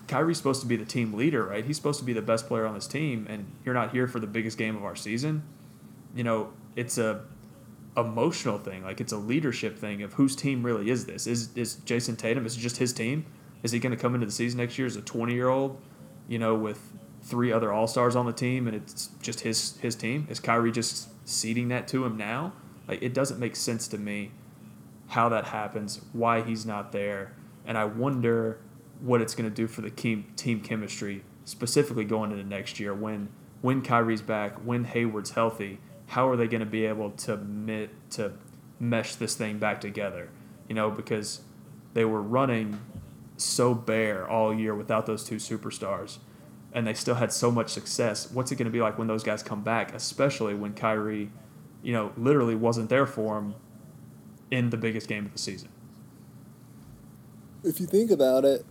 [0.08, 1.64] Kyrie's supposed to be the team leader, right?
[1.64, 4.20] He's supposed to be the best player on this team, and you're not here for
[4.20, 5.42] the biggest game of our season.
[6.14, 7.22] You know, it's a
[7.96, 11.26] emotional thing, like it's a leadership thing of whose team really is this?
[11.26, 12.46] Is is Jayson Tatum?
[12.46, 13.26] Is it just his team?
[13.62, 15.80] Is he going to come into the season next year as a 20 year old,
[16.28, 19.96] you know, with three other All Stars on the team, and it's just his his
[19.96, 20.26] team?
[20.30, 22.52] Is Kyrie just ceding that to him now?
[22.86, 24.30] Like it doesn't make sense to me
[25.08, 28.58] how that happens, why he's not there, and I wonder
[29.00, 32.94] what it's going to do for the team team chemistry, specifically going into next year
[32.94, 33.28] when
[33.60, 35.78] when Kyrie's back, when Hayward's healthy.
[36.08, 38.32] How are they going to be able to mit, to
[38.78, 40.28] mesh this thing back together?
[40.68, 41.40] You know, because
[41.94, 42.78] they were running
[43.36, 46.18] so bare all year without those two superstars,
[46.72, 48.30] and they still had so much success.
[48.30, 51.30] What's it going to be like when those guys come back, especially when Kyrie,
[51.82, 53.56] you know, literally wasn't there for him
[54.50, 55.68] in the biggest game of the season?
[57.64, 58.64] If you think about it,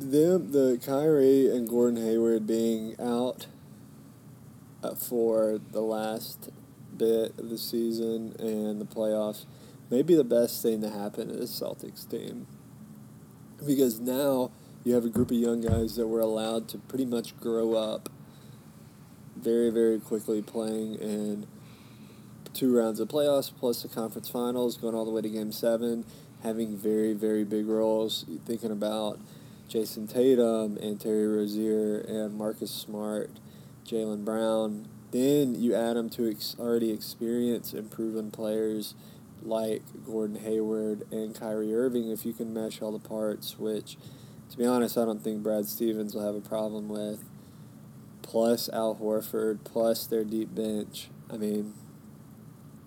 [0.00, 3.46] them the Kyrie and Gordon Hayward being out
[4.82, 6.50] uh, for the last
[6.96, 9.44] bit of the season and the playoffs
[9.90, 12.46] may be the best thing to happen to this Celtics team.
[13.64, 14.50] Because now
[14.84, 18.08] you have a group of young guys that were allowed to pretty much grow up
[19.36, 21.46] very, very quickly playing in
[22.54, 26.04] two rounds of playoffs plus the conference finals, going all the way to game seven,
[26.42, 28.24] having very, very big roles.
[28.46, 29.18] Thinking about
[29.68, 33.30] Jayson Tatum and Terry Rozier and Marcus Smart,
[33.84, 34.88] Jaylen Brown.
[35.10, 38.94] Then you add them to ex- already experienced and proven players
[39.42, 43.96] like Gordon Hayward and Kyrie Irving if you can mesh all the parts, which,
[44.50, 47.24] to be honest, I don't think Brad Stevens will have a problem with.
[48.22, 51.08] Plus Al Horford, plus their deep bench.
[51.30, 51.72] I mean,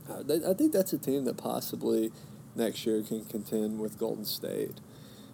[0.10, 2.12] I think that's a team that possibly
[2.56, 4.80] next year can contend with Golden State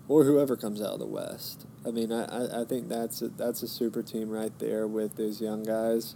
[0.08, 1.66] or whoever comes out of the West.
[1.86, 5.42] I mean, I, I think that's a, that's a super team right there with those
[5.42, 6.16] young guys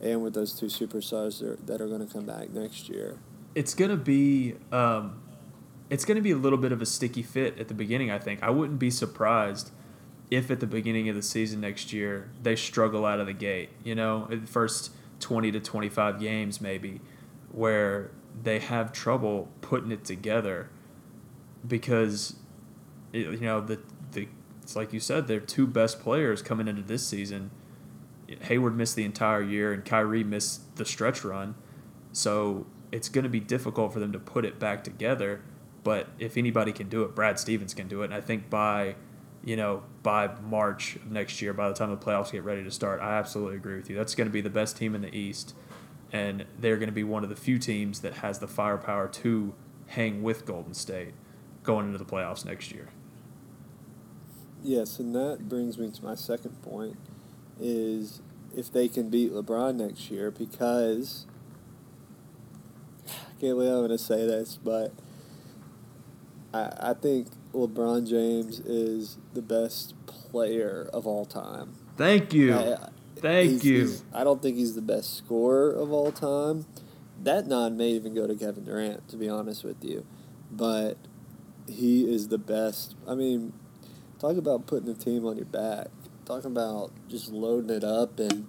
[0.00, 3.18] and with those two superstars that are, that are going to come back next year.
[3.54, 5.20] It's going to be um,
[5.88, 8.18] it's going to be a little bit of a sticky fit at the beginning, I
[8.18, 8.42] think.
[8.42, 9.70] I wouldn't be surprised
[10.30, 13.70] if at the beginning of the season next year they struggle out of the gate,
[13.84, 17.00] you know, the first 20 to 25 games maybe
[17.52, 18.10] where
[18.42, 20.70] they have trouble putting it together
[21.66, 22.36] because
[23.12, 23.80] you know the
[24.12, 24.28] the
[24.62, 27.50] it's like you said their two best players coming into this season.
[28.42, 31.54] Hayward missed the entire year and Kyrie missed the stretch run.
[32.10, 35.42] So it's going to be difficult for them to put it back together
[35.84, 38.06] but if anybody can do it Brad Stevens can do it.
[38.06, 38.96] And I think by
[39.44, 42.70] you know by March of next year by the time the playoffs get ready to
[42.70, 43.96] start I absolutely agree with you.
[43.96, 45.54] That's going to be the best team in the east
[46.12, 49.54] and they're going to be one of the few teams that has the firepower to
[49.88, 51.14] hang with Golden State
[51.62, 52.88] going into the playoffs next year.
[54.62, 56.96] Yes, and that brings me to my second point
[57.60, 58.20] is
[58.56, 61.26] if they can beat LeBron next year because
[63.06, 64.92] I can't believe I'm going to say this, but
[66.52, 71.74] I, I think LeBron James is the best player of all time.
[71.96, 72.54] Thank you.
[72.54, 73.80] I, Thank he's, you.
[73.80, 76.66] He's, I don't think he's the best scorer of all time.
[77.22, 80.04] That nod may even go to Kevin Durant, to be honest with you.
[80.50, 80.98] But
[81.66, 82.94] he is the best.
[83.08, 83.52] I mean,
[84.18, 85.88] talk about putting the team on your back.
[86.24, 88.48] Talk about just loading it up and,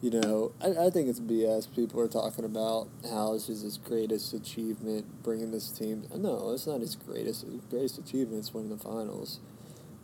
[0.00, 1.74] you know, I, I think it's BS.
[1.74, 6.06] People are talking about how this is his greatest achievement, bringing this team.
[6.16, 7.44] No, it's not his greatest.
[7.44, 9.40] His greatest achievement is winning the finals.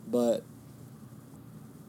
[0.07, 0.43] But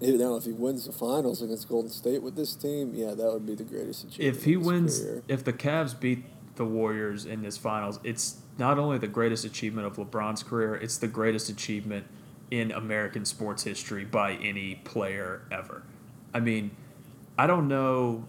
[0.00, 3.46] now, if he wins the finals against Golden State with this team, yeah, that would
[3.46, 4.36] be the greatest achievement.
[4.36, 5.22] If he wins, career.
[5.26, 6.24] if the Cavs beat
[6.56, 10.98] the Warriors in this finals, it's not only the greatest achievement of LeBron's career, it's
[10.98, 12.06] the greatest achievement
[12.50, 15.82] in American sports history by any player ever.
[16.32, 16.70] I mean,
[17.36, 18.24] I don't know.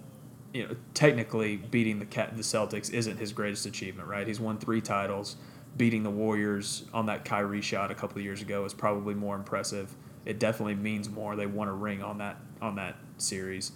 [0.54, 4.26] You know, technically, beating the the Celtics isn't his greatest achievement, right?
[4.26, 5.36] He's won three titles.
[5.78, 9.36] Beating the Warriors on that Kyrie shot a couple of years ago is probably more
[9.36, 11.36] impressive it definitely means more.
[11.36, 13.72] They won a ring on that on that series,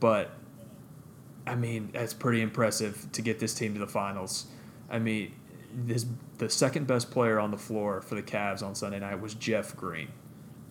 [0.00, 0.30] but
[1.46, 4.46] I mean that's pretty impressive to get this team to the finals.
[4.90, 5.34] I mean,
[5.74, 6.06] this
[6.38, 9.76] the second best player on the floor for the Cavs on Sunday night was Jeff
[9.76, 10.08] Green.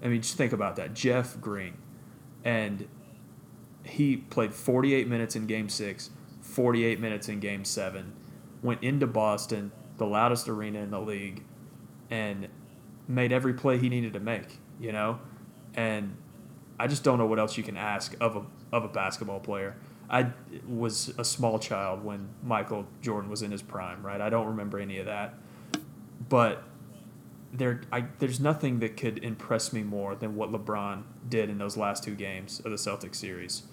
[0.04, 1.78] I mean, just think about that, Jeff Green,
[2.44, 2.88] and
[3.86, 6.10] he played 48 minutes in Game Six,
[6.42, 8.14] 48 minutes in Game Seven,
[8.62, 11.44] went into Boston, the loudest arena in the league,
[12.10, 12.50] and
[13.08, 15.20] made every play he needed to make you know,
[15.76, 16.16] and
[16.78, 18.44] I just don't know what else you can ask of a
[18.76, 19.78] of a basketball player.
[20.10, 20.32] I
[20.68, 24.20] was a small child when Michael Jordan was in his prime, right?
[24.20, 25.36] I don't remember any of that,
[26.28, 26.64] but
[27.54, 31.78] there, I, there's nothing that could impress me more than what LeBron did in those
[31.78, 33.64] last two games of the Celtics series.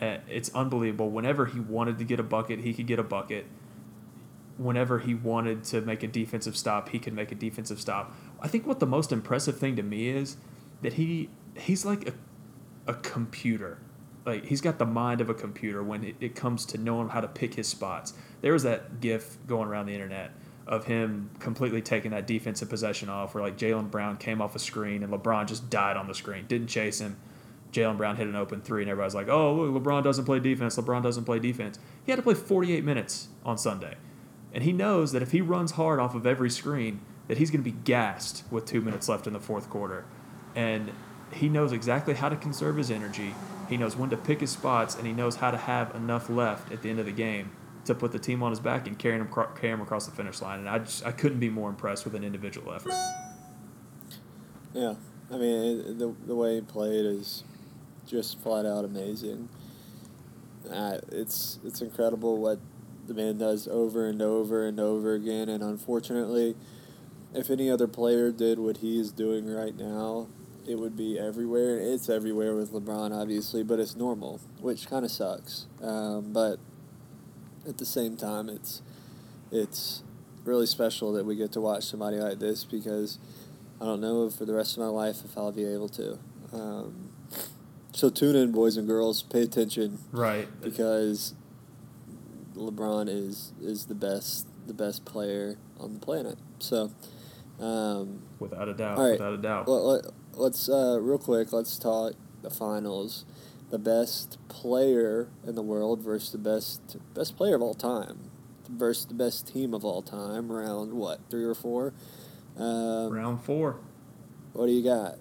[0.00, 1.10] Uh, it's unbelievable.
[1.10, 3.46] Whenever he wanted to get a bucket, he could get a bucket.
[4.56, 8.14] Whenever he wanted to make a defensive stop, he could make a defensive stop.
[8.42, 10.36] I think what the most impressive thing to me is
[10.82, 12.12] that he he's like a,
[12.90, 13.78] a computer.
[14.26, 17.20] Like he's got the mind of a computer when it, it comes to knowing how
[17.20, 18.14] to pick his spots.
[18.40, 20.32] There was that GIF going around the internet
[20.66, 24.58] of him completely taking that defensive possession off, where like Jaylen Brown came off a
[24.58, 27.16] screen and LeBron just died on the screen, didn't chase him.
[27.72, 30.76] Jaylen Brown hit an open three, and everybody's like, "Oh, look, LeBron doesn't play defense.
[30.76, 33.94] LeBron doesn't play defense." He had to play 48 minutes on Sunday,
[34.52, 37.00] and he knows that if he runs hard off of every screen,
[37.32, 40.04] that he's going to be gassed with two minutes left in the fourth quarter.
[40.54, 40.92] And
[41.32, 43.34] he knows exactly how to conserve his energy.
[43.70, 46.70] He knows when to pick his spots, and he knows how to have enough left
[46.70, 47.50] at the end of the game
[47.86, 50.42] to put the team on his back and carry him, carry him across the finish
[50.42, 50.58] line.
[50.58, 52.92] And I just I couldn't be more impressed with an individual effort.
[54.74, 54.96] Yeah,
[55.30, 57.44] I mean the the way he played is
[58.06, 59.48] just flat out amazing.
[60.70, 62.58] uh, it's it's incredible what
[63.06, 65.48] the man does over and over and over again.
[65.48, 66.56] And unfortunately,
[67.34, 70.28] if any other player did what he is doing right now,
[70.68, 71.78] it would be everywhere.
[71.78, 75.66] It's everywhere with LeBron, obviously, but it's normal, which kind of sucks.
[75.82, 76.58] Um, but
[77.68, 78.82] at the same time, it's
[79.50, 80.02] it's
[80.44, 83.18] really special that we get to watch somebody like this because
[83.80, 86.18] I don't know for the rest of my life if I'll be able to.
[86.52, 87.10] Um,
[87.92, 89.22] so tune in, boys and girls.
[89.22, 90.48] Pay attention, Right.
[90.62, 91.34] because
[92.54, 96.38] LeBron is is the best the best player on the planet.
[96.60, 96.90] So.
[97.62, 98.98] Um, Without a doubt.
[98.98, 99.12] All right.
[99.12, 99.68] Without a doubt.
[99.68, 101.52] let, let, let's uh, real quick.
[101.52, 103.24] Let's talk the finals.
[103.70, 108.30] The best player in the world versus the best best player of all time
[108.68, 110.50] versus the best team of all time.
[110.50, 111.94] Round what three or four?
[112.58, 113.78] Um, Round four.
[114.52, 115.16] what do you got?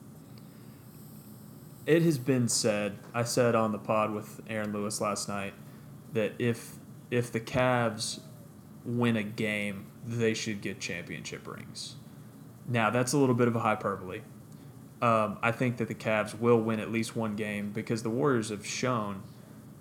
[1.85, 2.97] It has been said.
[3.13, 5.53] I said on the pod with Aaron Lewis last night
[6.13, 6.75] that if
[7.09, 8.19] if the Cavs
[8.83, 11.95] win a game, they should get championship rings.
[12.67, 14.21] Now that's a little bit of a hyperbole.
[15.01, 18.49] Um, I think that the Cavs will win at least one game because the Warriors
[18.49, 19.23] have shown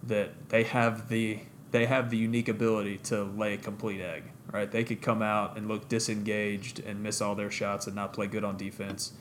[0.03, 1.41] that they have the
[1.73, 4.25] they have the unique ability to lay a complete egg.
[4.51, 4.71] Right?
[4.71, 8.27] They could come out and look disengaged and miss all their shots and not play
[8.27, 9.13] good on defense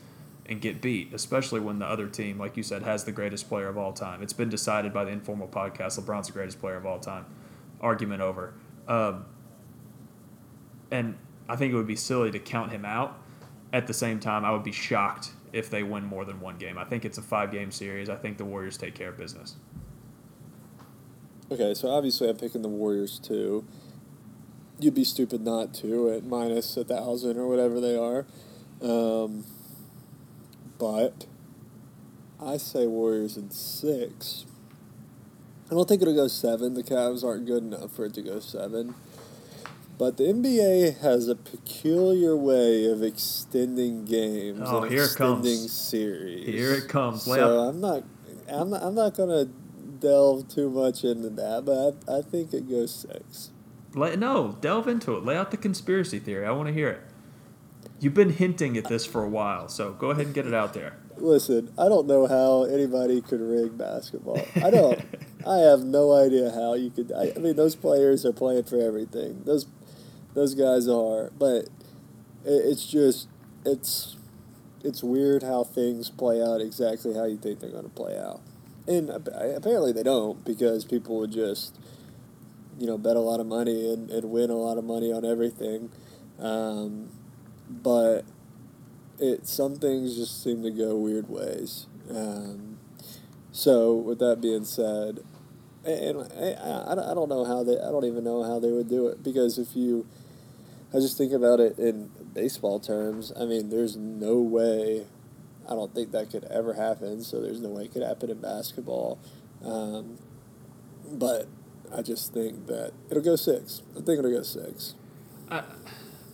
[0.46, 3.68] and get beat, especially when the other team, like you said, has the greatest player
[3.68, 4.20] of all time.
[4.20, 7.26] It's been decided by the informal podcast LeBron's the greatest player of all time.
[7.80, 8.54] Argument over.
[8.88, 9.26] Um,
[10.90, 11.16] and
[11.48, 13.19] I think it would be silly to count him out.
[13.72, 16.78] At the same time, I would be shocked if they win more than one game.
[16.78, 18.08] I think it's a five game series.
[18.08, 19.56] I think the Warriors take care of business.
[21.50, 23.64] Okay, so obviously I'm picking the Warriors too.
[24.78, 28.24] You'd be stupid not to at minus a thousand or whatever they are.
[28.80, 29.44] Um,
[30.78, 31.26] but
[32.40, 34.46] I say Warriors in six.
[35.70, 36.74] I don't think it'll go seven.
[36.74, 38.94] The Cavs aren't good enough for it to go seven.
[40.00, 45.44] But the NBA has a peculiar way of extending games Oh, here it comes.
[45.46, 46.46] extending series.
[46.46, 47.26] Here it comes.
[47.26, 48.04] Lay So out- I'm not,
[48.48, 52.66] I'm not, I'm not gonna delve too much into that, but I, I think it
[52.66, 53.50] goes six.
[53.94, 55.24] Lay, no, delve into it.
[55.26, 56.46] Lay out the conspiracy theory.
[56.46, 57.00] I want to hear it.
[58.00, 60.72] You've been hinting at this for a while, so go ahead and get it out
[60.72, 60.96] there.
[61.18, 64.40] Listen, I don't know how anybody could rig basketball.
[64.56, 64.98] I don't.
[65.46, 67.12] I have no idea how you could.
[67.12, 69.42] I, I mean, those players are playing for everything.
[69.44, 69.66] Those,
[70.34, 71.30] those guys are.
[71.38, 71.66] But
[72.44, 73.28] it, it's just
[73.64, 74.16] it's
[74.82, 78.40] it's weird how things play out exactly how you think they're going to play out,
[78.86, 81.78] and apparently they don't because people would just
[82.78, 85.24] you know bet a lot of money and, and win a lot of money on
[85.24, 85.90] everything,
[86.38, 87.10] um,
[87.68, 88.24] but
[89.18, 91.86] it some things just seem to go weird ways.
[92.10, 92.78] Um,
[93.52, 95.20] so with that being said,
[95.84, 98.88] and I, I, I don't know how they I don't even know how they would
[98.88, 100.06] do it because if you
[100.92, 103.32] I just think about it in baseball terms.
[103.38, 105.06] I mean, there's no way.
[105.68, 107.22] I don't think that could ever happen.
[107.22, 109.18] So there's no way it could happen in basketball.
[109.64, 110.18] Um,
[111.12, 111.46] but
[111.94, 113.82] I just think that it'll go six.
[113.92, 114.94] I think it'll go six.
[115.48, 115.62] I,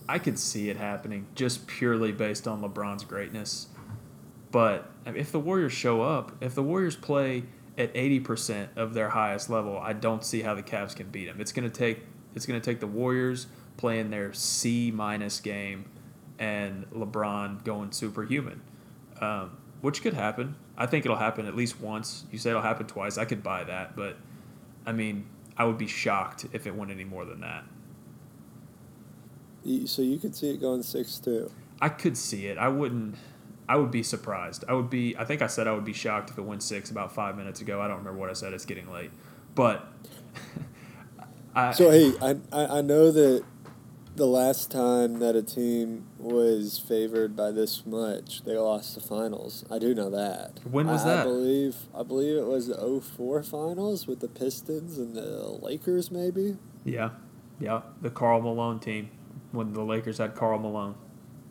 [0.09, 3.67] I could see it happening just purely based on LeBron's greatness.
[4.51, 7.43] But if the Warriors show up, if the Warriors play
[7.77, 11.25] at eighty percent of their highest level, I don't see how the Cavs can beat
[11.25, 11.41] them.
[11.41, 11.99] It's gonna take
[12.33, 15.85] it's gonna take the Warriors playing their C minus game,
[16.39, 18.61] and LeBron going superhuman,
[19.21, 20.55] um, which could happen.
[20.77, 22.25] I think it'll happen at least once.
[22.31, 23.17] You say it'll happen twice.
[23.17, 24.17] I could buy that, but
[24.85, 25.25] I mean,
[25.57, 27.63] I would be shocked if it went any more than that.
[29.85, 31.51] So you could see it going six too.
[31.81, 32.57] I could see it.
[32.57, 33.15] I wouldn't.
[33.69, 34.63] I would be surprised.
[34.69, 35.15] I would be.
[35.17, 37.59] I think I said I would be shocked if it went six about five minutes
[37.59, 37.81] ago.
[37.81, 38.53] I don't remember what I said.
[38.53, 39.11] It's getting late,
[39.55, 39.87] but.
[41.55, 42.37] I, So hey, I
[42.77, 43.43] I know that
[44.17, 49.63] the last time that a team was favored by this much, they lost the finals.
[49.69, 50.59] I do know that.
[50.69, 51.19] When was I, that?
[51.19, 56.09] I believe I believe it was the 04 finals with the Pistons and the Lakers
[56.11, 56.57] maybe.
[56.83, 57.11] yeah,
[57.59, 59.09] yeah, the Karl Malone team
[59.51, 60.95] when the Lakers had Karl Malone.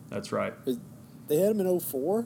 [0.09, 0.53] That's right.
[1.27, 2.25] They had him in 04?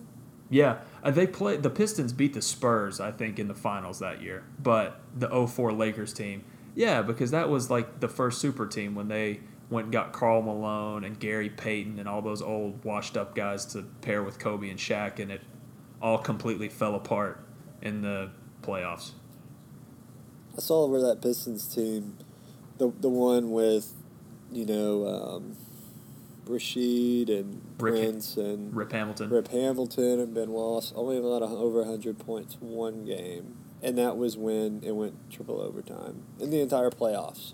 [0.50, 1.64] Yeah, uh, they played.
[1.64, 4.44] The Pistons beat the Spurs, I think, in the finals that year.
[4.62, 6.44] But the 04 Lakers team,
[6.76, 9.40] yeah, because that was like the first super team when they
[9.72, 13.66] went and got Karl Malone and Gary Payton and all those old washed up guys
[13.68, 15.42] to pair with Kobe and Shaq, and it
[16.02, 17.44] all completely fell apart
[17.82, 18.30] in the
[18.62, 19.12] playoffs.
[20.56, 22.18] I saw where that Pistons team,
[22.78, 23.94] the the one with,
[24.52, 25.56] you know, um,
[26.46, 29.30] Rasheed and Rick- Prince and Rip Hamilton.
[29.30, 33.56] Rip Hamilton and Ben Wallace only allowed a- over 100 points one game.
[33.84, 37.54] and that was when it went triple overtime in the entire playoffs.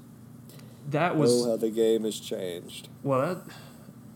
[0.88, 2.90] That was oh, how the game has changed.
[3.04, 3.36] well.
[3.36, 3.54] That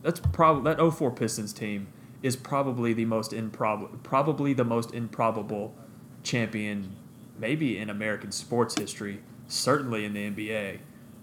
[0.04, 1.88] that's probably that 04 Pistons team
[2.24, 5.76] is probably the most improbable, probably the most improbable
[6.24, 6.96] champion,
[7.38, 10.80] maybe in American sports history, certainly in the NBA.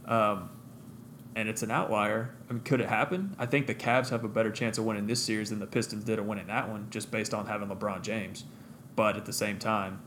[0.06, 0.50] Um,
[1.36, 2.34] and it's an outlier.
[2.48, 3.36] I mean, could it happen?
[3.38, 6.04] I think the Cavs have a better chance of winning this series than the Pistons
[6.04, 8.44] did of winning that one, just based on having LeBron James.
[8.96, 10.00] But at the same time,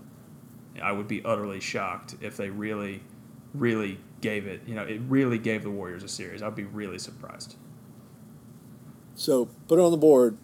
[0.82, 3.04] I would be utterly shocked if they really,
[3.54, 4.62] really gave it.
[4.66, 6.42] You know, it really gave the Warriors a series.
[6.42, 7.56] I'd be really surprised.
[9.16, 10.38] So put it on the board.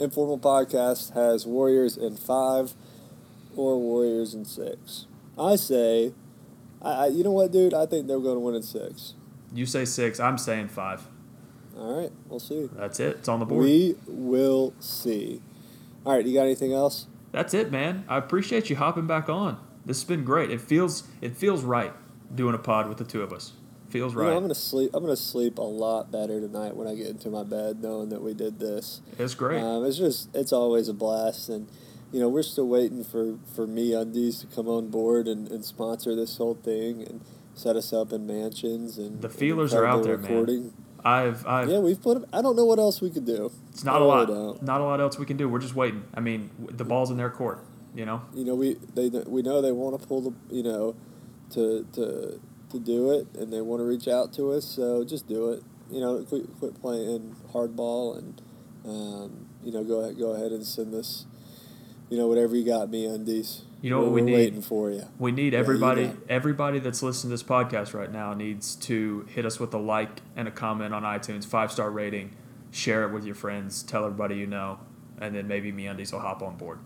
[0.00, 2.74] Informal podcast has Warriors in five
[3.54, 5.06] or Warriors in six.
[5.38, 6.12] I say,
[6.82, 7.74] I, I you know what, dude?
[7.74, 9.14] I think they're going to win in six.
[9.52, 10.18] You say six.
[10.18, 11.06] I'm saying five.
[11.76, 12.68] All right, we'll see.
[12.72, 13.16] That's it.
[13.18, 13.64] It's on the board.
[13.64, 15.42] We will see.
[16.04, 17.06] All right, you got anything else?
[17.32, 18.04] That's it, man.
[18.08, 19.58] I appreciate you hopping back on.
[19.84, 20.50] This has been great.
[20.50, 21.92] It feels it feels right
[22.34, 23.52] doing a pod with the two of us.
[23.88, 24.36] Feels You know, right.
[24.36, 24.90] I'm gonna sleep.
[24.94, 28.22] I'm gonna sleep a lot better tonight when I get into my bed, knowing that
[28.22, 29.00] we did this.
[29.18, 29.62] it's great.
[29.62, 31.68] Um, it's just it's always a blast, and
[32.10, 36.16] you know we're still waiting for for MeUndies to come on board and, and sponsor
[36.16, 37.20] this whole thing and
[37.54, 40.72] set us up in mansions and The and feelers are out there, man.
[41.04, 42.24] I've I've Yeah, we've put.
[42.32, 43.52] I don't know what else we could do.
[43.70, 44.26] it's not I a lot.
[44.26, 44.62] don't.
[44.62, 45.48] Not a lot else we can do.
[45.48, 46.02] We're just waiting.
[46.14, 47.64] I mean, the ball's in their court.
[47.94, 48.22] You know.
[48.34, 50.96] You know, we they we know they want to pull the you know
[51.54, 52.40] to to
[52.70, 54.64] to do it, and they want to reach out to us.
[54.64, 55.62] So just do it.
[55.90, 58.42] You know, quit, quit playing hardball, and
[58.84, 61.26] um, you know, go ahead go ahead and send us.
[62.10, 63.62] You know, whatever you got, MeUndies.
[63.80, 64.44] You know what We're- we we're need?
[64.44, 65.02] Waiting for you.
[65.18, 69.44] We need Yeah, everybody everybody that's listening to this podcast right now needs to hit
[69.44, 72.30] us with a like and a comment on iTunes, five star rating,
[72.70, 74.78] share it with your friends, tell everybody you know,
[75.20, 76.78] and then maybe me MeUndies will hop on board.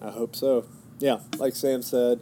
[0.00, 0.64] I hope so.
[0.98, 2.20] Yeah, like Sam said,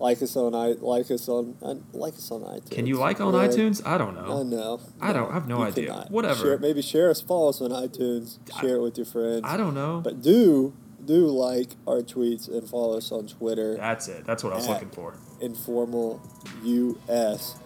[0.00, 2.70] like us on i like us on uh, like us on iTunes.
[2.70, 3.84] Can you like on Yeah, iTunes?
[3.86, 4.40] I don't know.
[4.40, 4.80] I know.
[5.00, 5.86] I don't- I have no You idea.
[5.88, 6.10] cannot.
[6.10, 6.40] Whatever.
[6.44, 8.38] Share, maybe share us, follow us on iTunes.
[8.54, 9.42] I- Share it with your friends.
[9.44, 10.00] I don't know.
[10.02, 10.72] But do
[11.04, 13.76] do like our tweets and follow us on Twitter.
[13.76, 14.24] That's it.
[14.26, 15.16] That's what I was looking for.
[15.40, 16.20] Informal
[16.62, 17.56] US.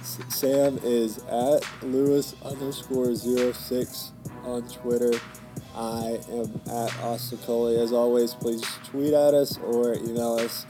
[0.00, 4.12] S- Sam is at Lewis underscore zero six
[4.44, 5.12] on Twitter.
[5.76, 7.78] I am at Osticoli.
[7.82, 10.66] As always, please tweet at us or email us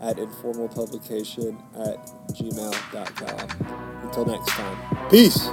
[0.00, 1.98] at informalpublication at
[2.32, 4.02] gmail.com.
[4.02, 5.48] Until next time, peace.